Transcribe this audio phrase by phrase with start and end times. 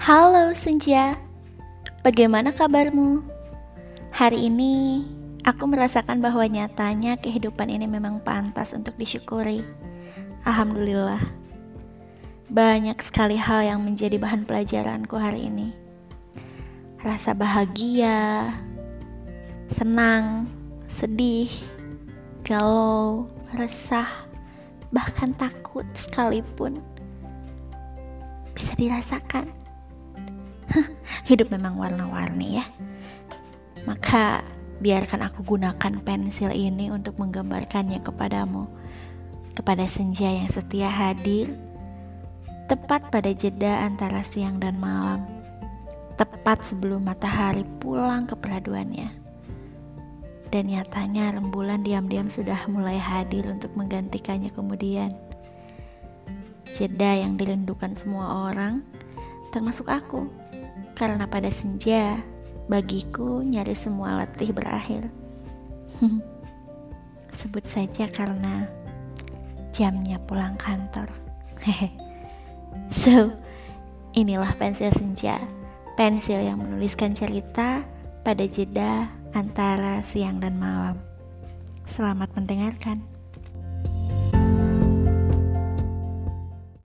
[0.00, 1.20] Halo Senja,
[2.00, 3.20] bagaimana kabarmu?
[4.16, 5.04] Hari ini
[5.44, 9.60] aku merasakan bahwa nyatanya kehidupan ini memang pantas untuk disyukuri.
[10.48, 11.20] Alhamdulillah,
[12.48, 15.76] banyak sekali hal yang menjadi bahan pelajaranku hari ini.
[17.04, 18.56] Rasa bahagia,
[19.68, 20.48] senang,
[20.88, 21.52] sedih,
[22.40, 24.08] galau, resah,
[24.88, 26.80] bahkan takut sekalipun
[28.56, 29.59] bisa dirasakan.
[31.28, 32.66] Hidup memang warna-warni ya.
[33.88, 34.44] Maka
[34.80, 38.68] biarkan aku gunakan pensil ini untuk menggambarkannya kepadamu.
[39.52, 41.52] Kepada senja yang setia hadir,
[42.70, 45.26] tepat pada jeda antara siang dan malam.
[46.16, 49.10] Tepat sebelum matahari pulang ke peraduannya.
[50.50, 55.14] Dan nyatanya rembulan diam-diam sudah mulai hadir untuk menggantikannya kemudian.
[56.74, 58.82] Jeda yang dirindukan semua orang,
[59.54, 60.30] termasuk aku.
[61.00, 62.20] Karena pada senja,
[62.68, 65.08] bagiku nyari semua letih berakhir.
[67.40, 68.68] Sebut saja karena
[69.72, 71.08] jamnya pulang kantor.
[72.92, 73.32] so,
[74.12, 75.40] inilah pensil senja.
[75.96, 77.80] Pensil yang menuliskan cerita
[78.20, 81.00] pada jeda antara siang dan malam.
[81.88, 83.19] Selamat mendengarkan.